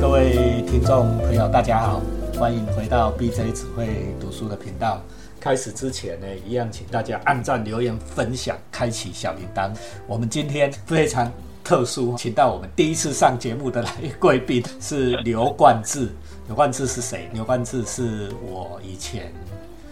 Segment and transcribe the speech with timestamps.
[0.00, 2.00] 各位听众朋友，大家好，
[2.38, 5.02] 欢迎回到 BJ 只会读书的频道。
[5.38, 9.70] 开始之前呢，一样请大家按赞、留言、分享、开启小铃铛。
[10.06, 11.30] 我们今天非常
[11.62, 16.08] 特殊，请到我们第一次上节目的来贵宾是刘冠志。
[16.48, 17.28] 刘冠志是谁？
[17.34, 19.30] 刘冠志是我以前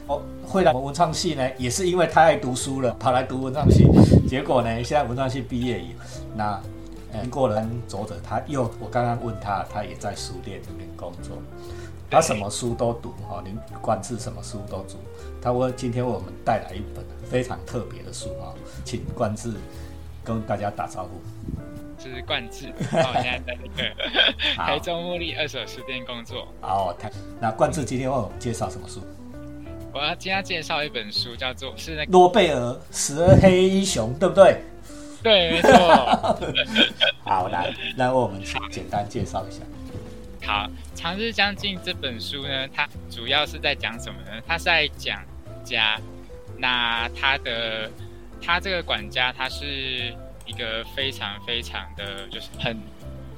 [0.06, 3.86] 哦会来文创系呢，也是因为太爱读书了，跑来读文创系。
[4.26, 6.58] 结果呢，现在文创系毕业以后，那
[7.12, 11.36] 经过了走着，他又我刚刚问他，他也在书店里面工作。
[12.10, 14.96] 他什么书都读哈，您冠志什么书都读。
[15.40, 18.52] 他说今天为我们带来一本非常特别的书哈，
[18.84, 19.54] 请冠志
[20.24, 21.20] 跟大家打招呼。
[22.02, 23.94] 是冠志，我现在在那个
[24.56, 26.48] 台中茉莉二手书店工作。
[26.60, 26.96] 好，
[27.38, 29.02] 那冠志今天为我们介绍什么书？
[29.92, 34.62] 我要今天介绍一本书，叫做是那诺贝尔十二黑英雄，对不对？
[35.22, 35.70] 对，没错。
[37.24, 39.62] 好，来，那为我们简单介绍一下。
[40.46, 44.42] 好，《长日将近》这本书呢，它主要是在讲什么呢？
[44.46, 45.22] 它是在讲
[45.64, 46.00] 家。
[46.58, 47.90] 那他的
[48.40, 50.14] 他这个管家，他是。
[50.46, 52.76] 一个非常非常的就是很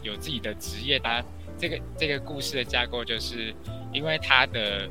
[0.03, 1.23] 有自己的职业，他
[1.59, 3.55] 这个这个故事的架构就是，
[3.93, 4.89] 因为他的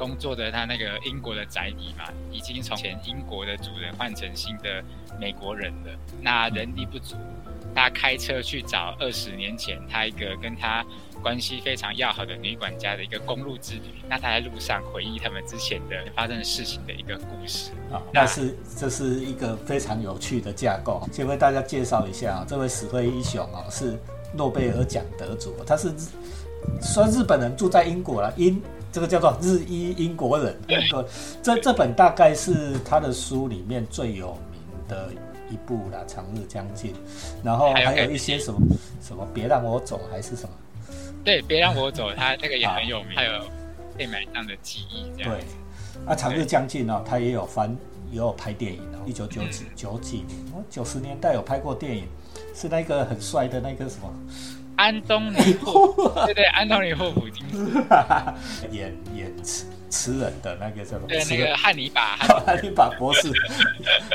[0.00, 4.82] 工作的他那个英国的宅邸嘛，已经从前英国的主人换成新的
[5.20, 5.92] 美国人了，
[6.22, 7.16] 那人力不足。
[7.74, 10.84] 他开车去找二十年前他一个跟他
[11.22, 14.02] 关系非常要好的女管家的一个公路之旅。
[14.08, 18.00] 那他在路上回忆他们之前的发生的事情的一个故事啊。
[18.10, 21.06] 那是这是一个非常有趣的架构。
[21.12, 23.96] 先为大家介绍一下啊，这位死灰英雄啊是
[24.34, 25.92] 诺贝尔奖得主，他是
[26.82, 28.60] 说日本人住在英国了，英
[28.92, 30.56] 这个叫做日裔英国人。
[31.42, 35.08] 这这本大概是他的书里面最有名的。
[35.52, 36.94] 一部啦，长日将近，
[37.42, 38.60] 然后还有一些什么
[39.02, 40.50] 什么，别让我走还是什么？
[41.24, 43.32] 对，别让我走，他那个也很有名，还有
[43.96, 45.32] 被埋葬的记忆这样。
[45.32, 45.44] 对，
[46.06, 47.76] 啊，长日将近哦，他也有翻，
[48.12, 50.38] 也有拍电影哦，一九九几九几年，
[50.70, 52.04] 九十年代有拍过电影，
[52.54, 54.08] 是那个很帅的那个什么？
[54.80, 55.92] 安东尼霍，
[56.24, 57.84] 对对，安东尼霍普金斯
[58.72, 63.30] 演演吃吃人的那个叫做对那个 汉尼拔，汉尼拔博士，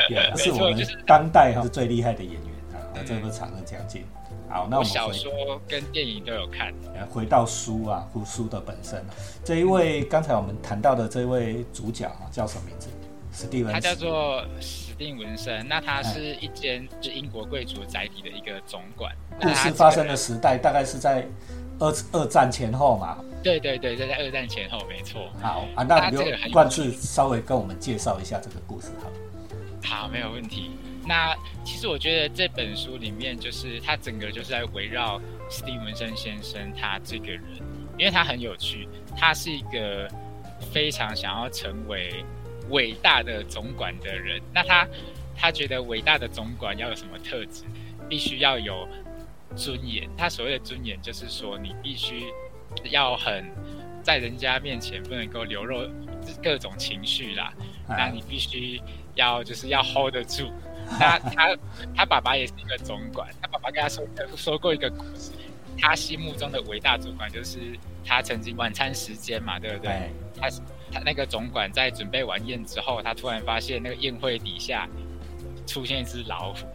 [0.10, 2.82] 也是我们当代哈是最厉害的演员啊。
[2.96, 4.02] 那这部《长日将近》，
[4.52, 6.74] 好，那我们小说跟电影都有看。
[7.12, 9.06] 回到书啊，书的本身，
[9.44, 12.90] 这一位刚才我们谈到的这位主角啊，叫什么名字？
[13.36, 15.68] 史蒂文，他叫做史蒂文森。
[15.68, 19.14] 那他是一间是英国贵族宅邸的一个总管。
[19.42, 21.28] 故事发生的时代大概是在
[21.78, 23.18] 二二战前后嘛？
[23.44, 25.30] 对对对，就在二战前后，没错。
[25.42, 26.24] 好啊，那刘
[26.54, 29.10] 冠志稍微跟我们介绍一下这个故事，好。
[29.84, 30.72] 好，没有问题。
[31.06, 31.36] 那
[31.66, 35.20] 其实我觉得这本书里面，就是他整个就是在围绕
[35.50, 37.44] 史蒂文森先生他这个人，
[37.98, 40.10] 因为他很有趣，他是一个
[40.72, 42.24] 非常想要成为。
[42.70, 44.88] 伟大的总管的人，那他
[45.36, 47.64] 他觉得伟大的总管要有什么特质？
[48.08, 48.88] 必须要有
[49.56, 50.08] 尊严。
[50.16, 52.26] 他所谓的尊严，就是说你必须
[52.92, 53.44] 要很
[54.04, 55.90] 在人家面前不能够流露
[56.44, 57.52] 各种情绪啦。
[57.88, 58.80] 那你必须
[59.16, 60.52] 要就是要 hold 得住。
[61.00, 61.58] 那他
[61.96, 64.06] 他爸爸也是一个总管，他爸爸跟他说
[64.36, 65.32] 说过一个故事，
[65.80, 67.60] 他心目中的伟大主管就是
[68.06, 70.12] 他曾经晚餐时间嘛，对不对？
[70.40, 70.62] 他是。
[70.92, 74.88] 他那个总管在准备完宴之后，他突然发现那个宴会底下
[75.66, 76.66] 出现一只老虎。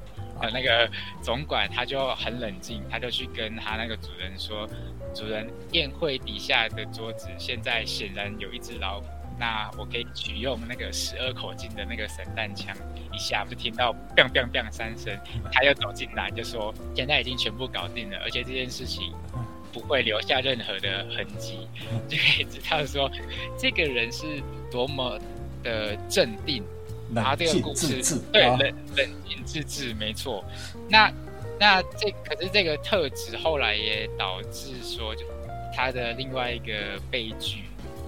[0.42, 0.90] 呃，那个
[1.22, 4.66] 总管他就很冷静，他就去跟他那个主人说
[5.14, 9.06] ：“主人，宴会底下的桌子现在显然有一只老虎，
[9.38, 12.74] 那我可以取用那个十二口径的那个散弹枪，
[13.12, 15.14] 一下就听到 biang biang biang 三声。
[15.52, 19.12] 他又走进来就说：现在已经全部搞定了，而且这件事情。”
[19.72, 21.58] 不会留下任何的痕迹，
[22.08, 23.10] 就可以知道说
[23.58, 24.26] 这个人是
[24.70, 25.18] 多么
[25.62, 26.62] 的镇定。
[27.12, 28.58] 然后这个故事对冷
[28.96, 30.44] 冷静自治，没错。
[30.88, 31.12] 那
[31.58, 35.26] 那这可是这个特质后来也导致说，就
[35.74, 37.64] 他的另外一个悲剧，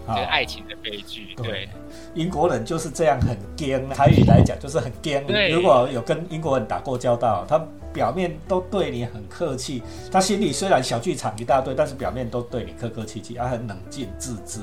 [0.08, 1.34] 就是爱情的悲剧。
[1.36, 1.68] 对，
[2.14, 5.24] 英国人就是这样很奸，台语来讲就是很坚。
[5.50, 7.64] 如果有跟英国人打过交道，他。
[7.92, 14.60] 表面都对你很客气，他心里虽然小剧场一大堆，但是表面都对你客客气气，他很冷静自知，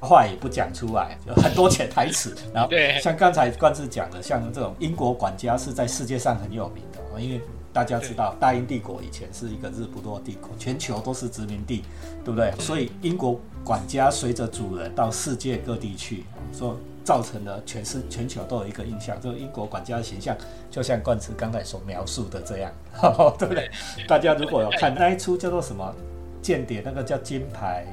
[0.00, 2.34] 话也不讲出来，有很多潜台词。
[2.54, 2.70] 然后，
[3.02, 7.40] 像刚才冠志讲的，像这种英国管家是在世界上很有名的，因为
[7.72, 11.84] 大家知道大英帝国以前是一个日不落帝国，全球都是殖民地，
[12.24, 12.50] 对不对？
[12.58, 20.36] 所以英国管家随着主人到世界各地去，说造成了全世全球都有一个印象，就是英国管家的形象，
[20.70, 22.72] 就像冠慈刚才所描述的这样，
[23.38, 23.70] 对不对？
[24.08, 25.94] 大家如果有看那一出叫做什么
[26.42, 27.86] 间谍，那个叫金牌。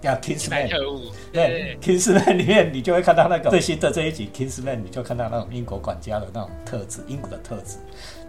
[0.00, 0.70] 叫 Kingsman，
[1.32, 7.78] 对 Kingsman 里面你就会看到那个最新的这一集 Kingsman，你就看到那种英国管家的那种特质，英国的特质。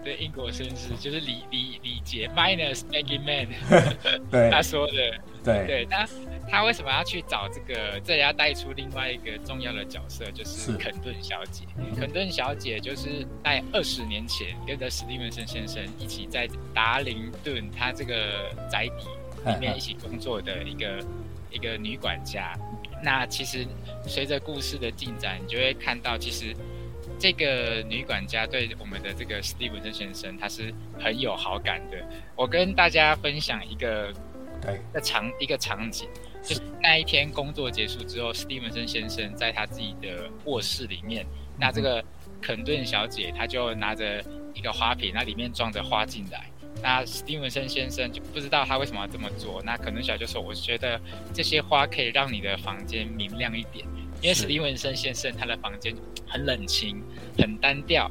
[0.10, 3.48] 对，英国绅士就是李李李杰 minus Maggie Man，
[4.32, 4.94] 对 他说的。
[5.44, 6.06] 对对，那
[6.50, 8.00] 他为什么要去找这个？
[8.04, 11.64] 这要带出另外一个重要的角色，就是肯顿小姐。
[11.96, 21.06] 肯顿小姐就是在二十年前跟着史蒂文森先生一起在达林顿他这个宅邸里面一起工作的一个。
[21.52, 22.56] 一个女管家，
[23.04, 23.66] 那其实
[24.06, 26.56] 随着故事的进展，你就会看到，其实
[27.19, 31.98] 这个女管家对我们的这个史蒂文森先生，他是很有好感的。
[32.36, 34.13] 我跟大家分享一个
[34.62, 36.07] 对的场一个场景，
[36.42, 41.25] 就是那一天工作结束之后，史蒂文森先生在他自己的卧室里面，
[41.57, 42.04] 那这个
[42.42, 44.24] 肯顿小姐，她就拿着
[44.54, 46.45] 一个花瓶，那里面装着花进来。
[46.81, 49.62] 那史蒂文森先生就不知道他为什么要这么做。
[49.65, 50.98] 那肯顿小就说：“我觉得
[51.33, 53.86] 这些花可以让你的房间明亮一点。”
[54.21, 55.95] 因为史蒂文森先生他的房间
[56.27, 57.01] 很冷清、
[57.38, 58.10] 很单调，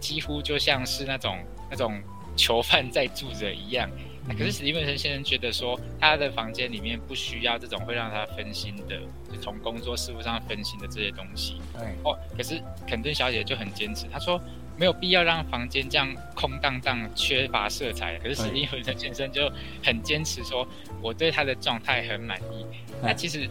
[0.00, 1.38] 几乎就像是那种
[1.70, 2.00] 那种
[2.36, 3.90] 囚犯在住着一样。
[4.36, 9.00] 可是史蒂文森先生觉得说，他的房间里面不需要这种会让他分心的，
[9.32, 11.60] 就从工作事务上分心的这些东西。
[11.72, 14.40] 对哦，可是肯顿小姐就很坚持，她说。
[14.78, 18.18] 没有必要让房间这样空荡荡、缺乏色彩。
[18.18, 19.50] 可是史蒂文森先生就
[19.82, 20.68] 很坚持说，
[21.00, 22.66] 我对他的状态很满意。
[23.02, 23.48] 那其实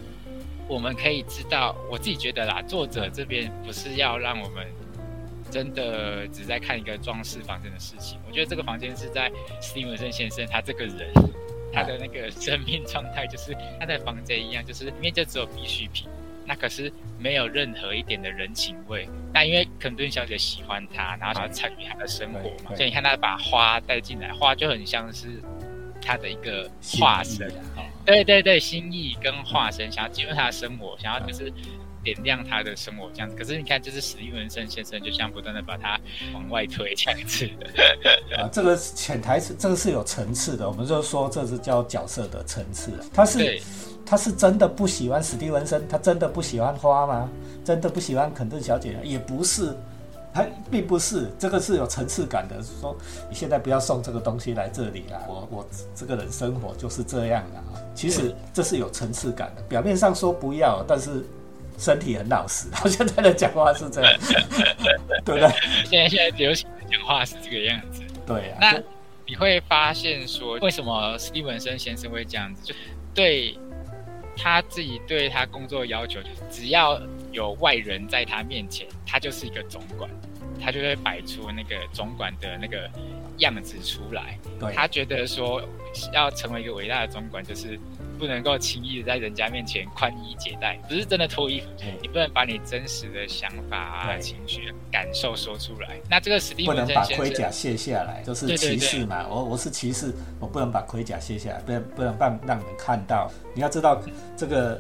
[0.67, 4.65] 我们可以知道，我自己觉得啦，作者这边不是要让我们
[5.51, 8.17] 真的只在看一个装饰房间的事情。
[8.27, 9.31] 我觉得这个房间是在
[9.61, 11.11] 斯蒂文森先生他这个人，
[11.71, 16.07] 他的那个生命状态，就是他的房间一样，就是里面就只有必需品。
[16.47, 19.07] 那可是没有任何一点的人情味。
[19.33, 25.27] 那因为肯顿小姐喜欢他，然后想要参与他的生活嘛，所以你看他把花带进来，花就很像是
[26.01, 26.69] 他的一个
[26.99, 27.51] 化身。
[28.05, 31.51] 对对对，心意跟化身，想要进入他的生活，想要就是
[32.03, 33.35] 点亮他的生活这样子。
[33.35, 35.99] 可是你看，就是史蒂文森先生就像不断的把他
[36.33, 37.49] 往外推这样子。
[38.37, 40.69] 啊，这个潜台词，这个是有层次的。
[40.69, 43.61] 我们就说这是叫角色的层次，他是。
[44.07, 47.27] 他是真的不喜欢史蒂文森，他真的不喜欢花吗？
[47.63, 48.95] 真的不喜欢肯顿小姐？
[49.03, 49.75] 也不是，
[50.35, 52.61] 他并不是，这个是有层次感的。
[52.61, 52.93] 说
[53.29, 57.81] 你现在不要送这个东西来这里了，我我这个人生活就是这样的啊。
[57.95, 61.25] 其实这是有层次感的，表面上说不要，但是
[61.77, 62.67] 身体很老实。
[62.75, 64.19] 他现在的讲话是这样，
[65.23, 65.49] 对不对？
[65.85, 68.01] 现在现在流行的讲话是这个样子。
[68.27, 68.57] 对啊。
[68.59, 68.77] 那
[69.25, 72.61] 你会发现说，为什么史蒂文森先生会这样子？
[72.65, 72.75] 就
[73.13, 73.57] 对。
[74.37, 76.19] 他自己对他工作要求，
[76.51, 76.99] 只要
[77.35, 80.09] 有外人在他面前，他就是一个总管，
[80.59, 82.89] 他就会摆出那个总管的那个
[83.37, 84.39] 样子出来。
[84.73, 85.61] 他觉得说，
[86.11, 87.79] 要成为一个伟大的总管，就是。
[88.17, 91.67] 不能够轻易的在人家面前宽衣解带，不是真的脱衣服，
[92.01, 95.97] 你不能把你真实的想法啊、情绪、感受说出来。
[96.09, 99.27] 那这个史蒂文先生不能把盔甲卸下来，就是骑士嘛。
[99.27, 103.29] 我我是骑士，我不能把盔甲卸下来，不能不能让让你们看到。
[103.53, 104.01] 你要知道，
[104.37, 104.79] 这个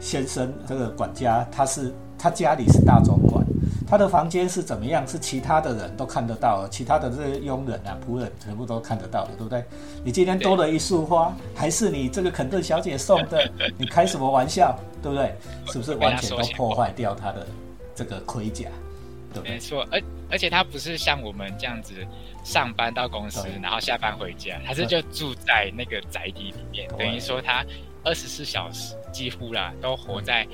[0.00, 3.44] 先生这个管家，他是他家里是大总管。
[3.86, 5.06] 他的房间是怎么样？
[5.06, 9.62] 是其他的人都看得到，其他的这些佣人啊、仆人全部都看得到的，对不对？
[10.02, 13.48] 你今天多了一束花，还是你这个肯顿小姐送的？
[13.76, 15.34] 你开什么玩笑，对不对？
[15.66, 17.46] 是不是完全都破坏掉他的
[17.94, 18.68] 这个盔甲？
[19.34, 21.92] 对没错，而而且他不是像我们这样子
[22.42, 27.64] 上班到公司，然后下班回家，他是就住在那个宅邸里面，等于说他
[28.04, 30.46] 二十四小时几乎啦都活在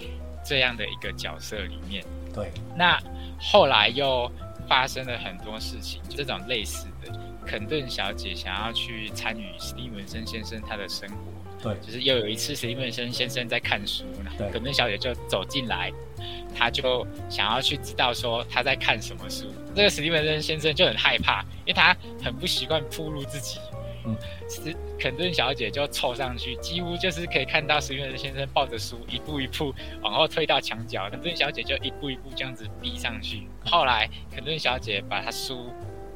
[0.44, 2.04] 这样的一个角色里面。
[2.32, 3.00] 对，那。
[3.42, 4.30] 后来又
[4.68, 7.10] 发生了很多事情，这种类似的，
[7.46, 11.16] 肯顿小姐想要去参与史蒂文森先生他的生活，
[11.62, 14.04] 对，就是又有一次史蒂文森先生在看书，
[14.52, 15.90] 肯顿小姐就走进来，
[16.54, 23.58] 他就想要去知道说他在看什么书，这个史蒂文森先生就很害怕，因为他很不习惯铺露自己。
[24.04, 24.16] 嗯，
[24.48, 33.46] 是肯顿小姐就凑上去，几乎就是可以看到史蒂文先生抱着书一步一步往后退到墙角，肯顿小姐就一步一步这样子逼上去。
[33.64, 35.70] 后来肯顿小姐把她书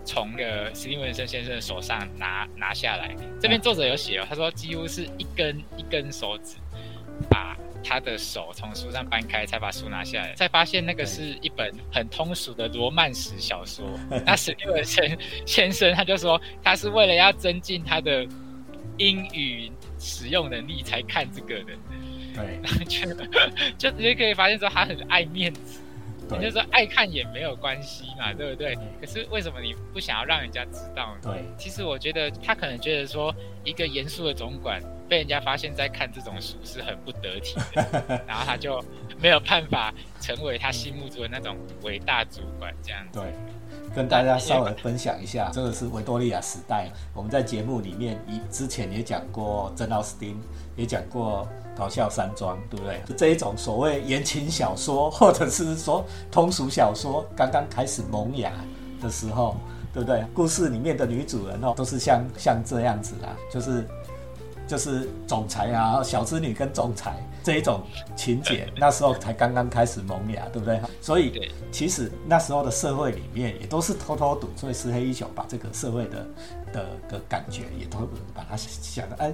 [0.05, 6.57] 从个史蒂文森先生的手上拿拿下来，这边作者有写哦，他说几乎是一根一根手指
[7.29, 7.57] 把。
[7.85, 13.85] 他的手从书上搬开，才把书拿下来，才发现那个是一本很通俗的罗曼史小说。
[14.25, 18.27] 那史蒂文森先生他就说，他是为了要增进他的
[18.97, 21.73] 英语使用能力才看这个的。
[22.35, 23.15] 对， 就
[23.79, 25.81] 就直接可以发现说他很爱面子。
[26.31, 28.77] 你就说爱看也没有关系嘛，对不对？
[29.01, 31.33] 可是为什么你不想要让人家知道呢？
[31.33, 38.83] 对，其实我觉得他可能觉得说，一个严肃的总管被人家发现在看这种书是很不得体的， 然后他就
[39.21, 43.21] 没有办法成为他心目中的那种伟大主管这样子。
[43.21, 43.33] 对。
[43.95, 46.91] 跟大家稍微分享一下，这个是维多利亚时代。
[47.13, 50.37] 我们在节目里面以之前也讲过珍奥斯汀，
[50.77, 53.01] 也讲过搞笑山庄，对不对？
[53.17, 58.53] 这一种所谓言情小说，或者是说通俗小说，刚刚开始萌芽
[59.01, 59.57] 的时候，
[59.93, 60.25] 对不对？
[60.35, 63.87] 故事里面的女主人哦，都是像像这样子啦，就是
[64.67, 67.17] 就是总裁啊，小织女跟总裁。
[67.45, 67.83] 这一种
[68.17, 70.81] 情节，那时候才刚刚开始萌芽，对不对？
[71.03, 76.27] 所以其实那时候的社会里面也都是偷偷赌，所以石黑一雄把这个社会的
[76.73, 77.99] 的的感觉也都
[78.33, 79.17] 把它想的。
[79.17, 79.31] 哎，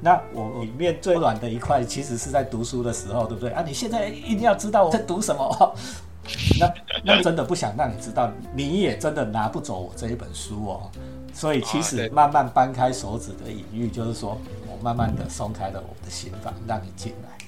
[0.00, 3.50] 那我里面最软的一块，其实是在读书的时候，对不对？
[3.52, 5.74] 啊，你现在一定要知道我在读什么，
[6.58, 10.90] 那那真的不想让你知道，你也真的拿不走我这一本书哦。
[11.32, 14.36] 所以其实慢慢搬开手指的隐喻，就是说
[14.68, 17.38] 我慢慢的松开了我的心房，让你进来。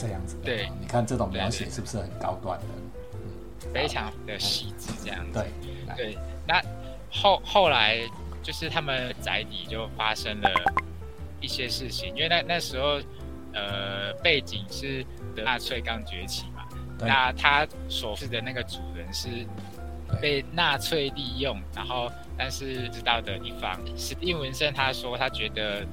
[0.00, 2.66] 这样子，对，你看这种描写是不是很高端的？
[3.12, 5.44] 嗯，非常的细致，这样子。
[5.94, 6.18] 对，对。
[6.48, 6.62] 那
[7.10, 7.98] 后后来
[8.42, 10.50] 就是他们宅邸就发生了
[11.38, 12.98] 一些事情，因为那那时候
[13.52, 15.04] 呃背景是
[15.36, 16.66] 纳粹刚崛起嘛，
[17.00, 19.28] 那他所是的那个主人是
[20.18, 25.86] 被纳粹利用，然后但是知道的一方史蒂文森他说他觉得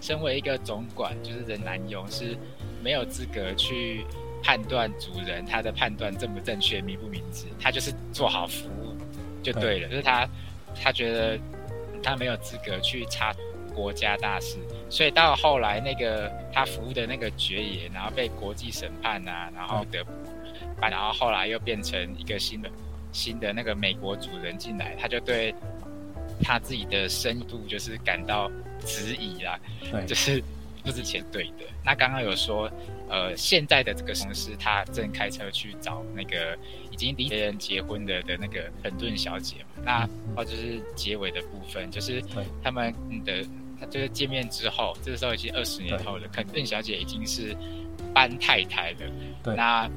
[0.00, 2.34] 身为一个总管就是人男佣是。
[2.82, 4.04] 没有资格去
[4.42, 8.96] 判断主人他的判断正不正确、明不明智，他就是做好服务
[9.42, 9.88] 就对了。
[9.88, 10.28] 就是他，
[10.80, 11.38] 他觉得
[12.02, 13.34] 他没有资格去插
[13.74, 14.56] 国家大事，
[14.88, 20.04] 所以到后来那个他服务的那个爵爷，然后被国际审判啊，然后的，
[20.80, 22.70] 然后后来又变成一个新的
[23.12, 25.54] 新的那个美国主人进来，他就对
[26.42, 28.50] 他自己的深度就是感到
[28.84, 29.58] 质疑啦，
[30.06, 30.42] 就是。
[30.90, 31.64] 不是钱对的。
[31.84, 32.70] 那刚刚有说，
[33.08, 36.56] 呃，现在的这个公司，他正开车去找那个
[36.90, 39.82] 已经离别人结婚的的那个肯顿小姐嘛。
[39.84, 42.22] 那哦，就是结尾的部分，就是
[42.62, 43.44] 他们的，
[43.78, 46.26] 他就是见面之后，这个时候已经二十年后了。
[46.32, 47.54] 肯顿小姐已经是
[48.14, 48.98] 班太太了。
[49.42, 49.54] 对。
[49.54, 49.90] 那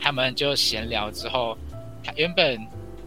[0.00, 1.56] 他们就闲聊之后，
[2.02, 2.58] 他原本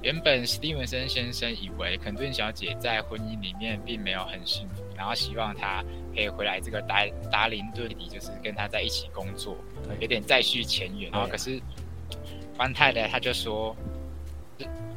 [0.02, 4.77] 原本史蒂文森先生以为肯顿小姐在婚姻里面并没有很幸福。
[4.98, 9.56] 然后希望他可以回来这个达达林顿里，就是跟他在一起工作，
[10.00, 11.12] 有点再续前缘。
[11.12, 11.62] 然后可是
[12.58, 13.76] 班太太他就说，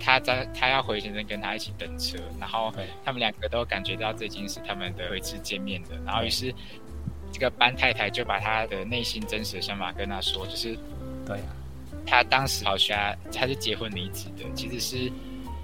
[0.00, 2.73] 他在他要回先生跟他一起等车，然后
[3.04, 5.90] 他们两个都感觉到这已经是他们的一次见面的。
[6.07, 6.52] 然后于是
[7.30, 10.75] 这个班太太就把他的内心真实的想法跟他说，就是
[11.26, 11.38] 对，
[12.07, 15.12] 他当时好像他是结婚离职的，其实是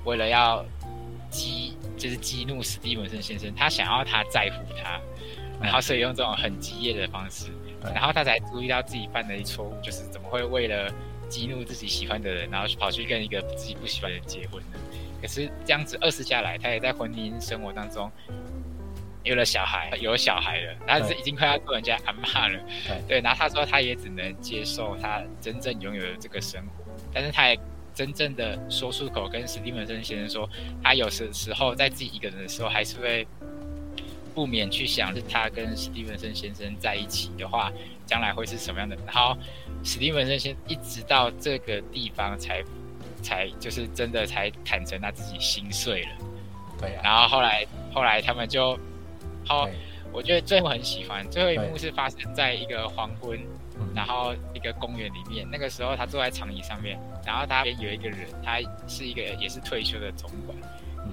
[0.05, 0.65] 为了要
[1.31, 1.75] 激。
[1.97, 5.01] 就是激怒史蒂文森先生，他想要他在乎他，
[5.63, 7.47] 然后所以用这种很激烈的方式，
[7.83, 10.93] 然后他才注意到自己犯的一错误，就是怎么会为了
[11.27, 14.79] 激怒自己喜欢的人，然后跑去跟一个自己不喜欢的人结婚呢？
[15.23, 18.13] 可是这样子二十下来，他也在婚姻生活当中
[19.25, 22.61] 有了小孩，有小孩了，他是已经快要做人家阿妈了，
[23.09, 27.59] 对，然后他说他也只能接受他真正拥有的这个生活，但是他也。
[27.97, 30.49] 真正的说出口跟史蒂文森先生说，
[30.85, 33.27] 他有时时候在自己一个人的时候，还是会
[34.35, 37.73] 不免去想，是他跟史蒂文森先生在一起的话，
[38.05, 38.95] 将来会是什么样的。
[39.07, 39.35] 然后
[39.83, 42.63] 史蒂文森先一直到这个地方才
[43.23, 46.11] 才就是真的才坦诚他自己心碎了。
[46.79, 46.93] 对。
[47.03, 48.79] 然后后来后来他们就，
[49.47, 49.67] 好，
[50.13, 53.41] 我觉得最后很喜欢最后一幕是发生在一个黄昏。
[53.97, 60.55] 然后一个公园里面，那个时候他坐在长椅上面，然后他边有一个人，他是一个也是退休的总管，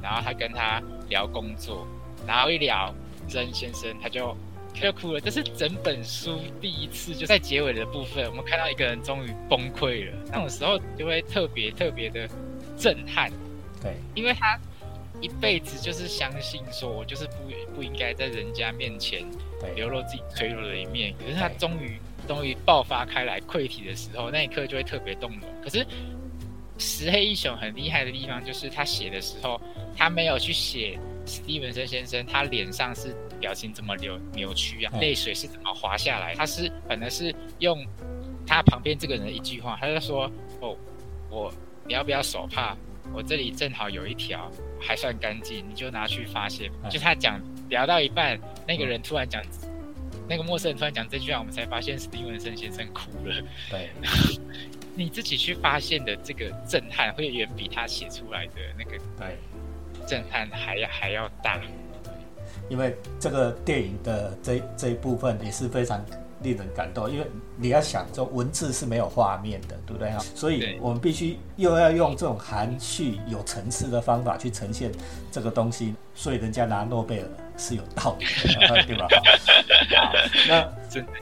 [0.02, 1.88] 然后他跟他聊工作，
[2.28, 2.94] 然后一聊，
[3.30, 4.36] 曾先生他就
[4.76, 5.22] 他就哭了。
[5.22, 10.18] 这是整本书第一次就在结尾的部分，我们看到一个人终于崩溃了。
[10.30, 12.28] 那种时候就会特别特别的
[12.78, 13.32] 震撼，
[13.82, 14.60] 对，因为他
[15.22, 19.26] 一辈子就是相信说，我就是不不应该在人家面前
[19.74, 21.98] 流露自己脆弱的一面，可是他终于。
[22.28, 25.42] 终于爆发开来溃体的时候，那一刻就会特别动容。
[25.62, 25.86] 可是
[26.78, 29.62] 石黑一雄很厉害的地方，就是他写的时候，
[29.96, 36.34] 他没有去写史蒂文森先生他脸上是表情怎么扭扭曲啊，泪水是怎么滑下来。
[36.36, 37.86] 他是反而是用
[38.46, 40.76] 他旁边这个人的一句话，他就说：“哦，
[41.30, 41.54] 我
[41.86, 42.76] 你要不要手帕？
[43.14, 44.50] 我这里正好有一条
[44.80, 47.40] 还算干净，你就拿去发泄。”就他讲
[47.70, 49.42] 聊到一半，那个人突然讲。
[50.28, 53.36] 那个陌生人突然讲这句话，我们才发现史蒂文森先生哭了。
[53.70, 53.90] 对，
[54.96, 59.38] 你自己去发现的这个震撼，会远比他写出来的那个对
[60.08, 61.62] 震撼还要还要大。
[62.70, 66.04] 因为这个电影的这这一部分也是非常
[66.44, 70.20] 令人感动，因为你要想，这文字是没有画面的，对不对啊？
[70.36, 74.92] 所以我们必须又要用这种含蓄、有层次的方法去呈现
[75.32, 79.08] 这个东西，所以人家拿诺贝尔是有道理的，对吧？
[79.98, 80.12] 好，
[80.48, 80.68] 那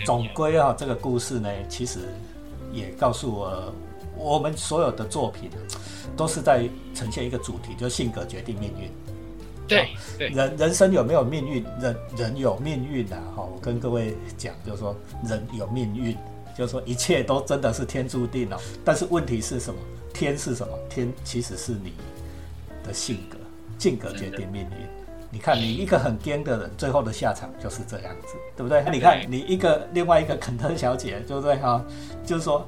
[0.06, 2.00] 总归啊，这个故事呢，其实
[2.74, 3.74] 也告诉我，
[4.18, 5.50] 我们所有的作品
[6.18, 8.92] 都是在呈现一个主题，就是性格决定命运。
[9.72, 11.66] 对对人人生有没有命运？
[11.80, 13.18] 人人有命运啊！
[13.36, 16.16] 哈，我跟各位讲，就是说人有命运，
[16.58, 18.58] 就是说一切都真的是天注定哦。
[18.84, 19.80] 但是问题是什么？
[20.14, 20.78] 天是什么？
[20.90, 21.94] 天其实是你
[22.84, 23.38] 的性格，
[23.80, 24.88] 性格决定命运。
[25.30, 28.84] 你看，你一个很癫的人，最后的下场就是这样子，对不对？
[28.92, 31.82] 你看，你一个另外一个肯特小姐，对不对哈？
[32.26, 32.68] 就是说，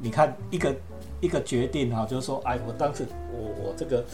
[0.00, 0.74] 你看一个
[1.20, 4.04] 一个决定哈，就是说，哎，我当时我我这个。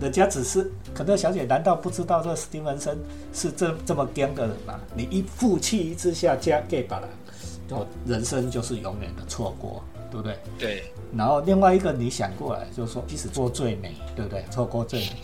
[0.00, 2.98] 人家只是可乐小姐，难道不知道这个史蒂文森
[3.32, 4.78] 是这这么奸的人吗？
[4.94, 7.08] 你一负气之下加 gay 把了，
[7.70, 10.38] 哦，人生就是永远的错过，对不对？
[10.58, 14.44] 对然后另外一个你想过来，就是说，即使做最美，对不对？
[14.50, 15.16] 错过最美，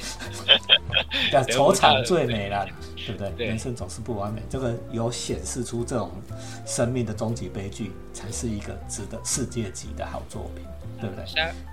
[1.31, 2.65] 但愁场最美啦，
[2.97, 3.31] 对不对？
[3.37, 6.11] 对人生总是不完美，这个有显示出这种
[6.65, 10.65] 生命的终极悲剧，才是一个值得世界级的好作品，
[11.01, 11.25] 对不对？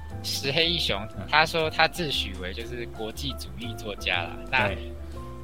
[0.09, 4.31] 像石黑一雄，他说他自诩为就是国际主义作家啦。
[4.51, 4.71] 那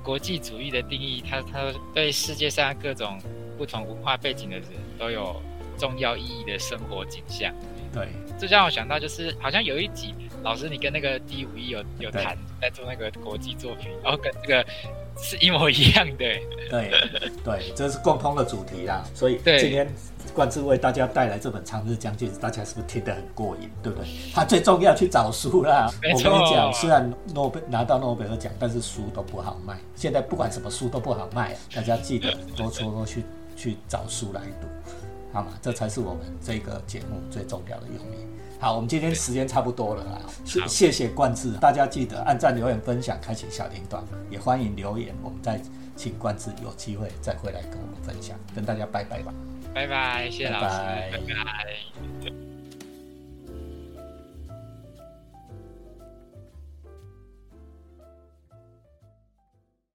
[0.03, 3.19] 国际主义的定义，他他对世界上各种
[3.57, 4.65] 不同文化背景的人
[4.99, 5.41] 都有
[5.77, 7.53] 重要意义的生活景象。
[7.93, 14.65] 对这让我想到，就是好像有一集老师你跟那个 D 五一有有谈在做那个国际作品，然后跟这个
[15.17, 16.17] 是一模一样的。
[16.69, 16.91] 对
[17.43, 19.03] 对，这是共通的主题啦。
[19.13, 19.87] 所以对今天
[20.35, 23.69] 冠志为大家带来这本《长日将近》，大家是不是听得很过瘾？
[23.81, 24.07] 对不对？
[24.33, 25.89] 他最重要去找书啦。
[26.13, 29.77] 我跟你讲，虽然诺贝拿到诺贝尔奖，但是书都不好卖。
[29.95, 33.23] 现在不管什么书都不好卖，大家记得多多多去
[33.55, 34.67] 去找书来读，
[35.31, 35.53] 好吗？
[35.61, 38.27] 这才是我们这个节目最重要的用意。
[38.59, 45.61] 好，我们今天时间差不多了啦，谢好谢谢冠志，大家记得按赞、留言、分享、开启小铃铛，也欢迎留言，我们再
[45.95, 49.33] 请冠志有机会再回来跟我们分享，跟大家拜拜吧。
[49.75, 50.77] 拜拜谢谢老师
[51.11, 52.54] 拜拜。